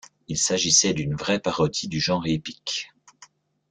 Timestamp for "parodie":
1.39-1.87